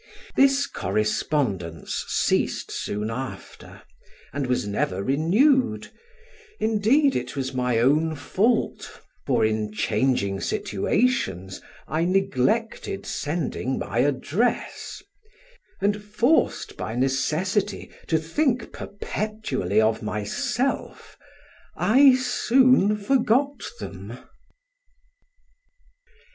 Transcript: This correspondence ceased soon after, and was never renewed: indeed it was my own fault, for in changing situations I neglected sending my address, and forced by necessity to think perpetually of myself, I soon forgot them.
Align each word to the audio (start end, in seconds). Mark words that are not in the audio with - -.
This 0.35 0.65
correspondence 0.65 2.05
ceased 2.07 2.71
soon 2.71 3.11
after, 3.11 3.83
and 4.33 4.47
was 4.47 4.65
never 4.65 5.03
renewed: 5.03 5.89
indeed 6.59 7.15
it 7.15 7.35
was 7.35 7.53
my 7.53 7.77
own 7.77 8.15
fault, 8.15 8.99
for 9.27 9.45
in 9.45 9.71
changing 9.71 10.39
situations 10.41 11.61
I 11.87 12.05
neglected 12.05 13.05
sending 13.05 13.77
my 13.77 13.99
address, 13.99 15.03
and 15.79 16.03
forced 16.03 16.77
by 16.77 16.95
necessity 16.95 17.91
to 18.07 18.17
think 18.17 18.73
perpetually 18.73 19.81
of 19.81 20.01
myself, 20.01 21.15
I 21.77 22.15
soon 22.15 22.97
forgot 22.97 23.61
them. 23.79 24.17